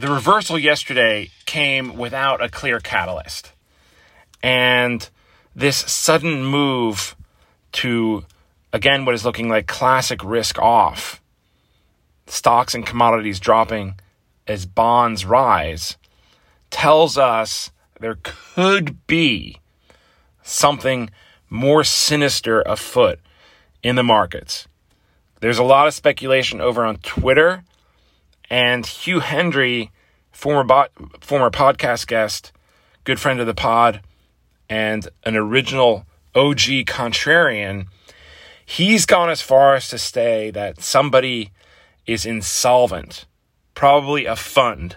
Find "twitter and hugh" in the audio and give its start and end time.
26.96-29.20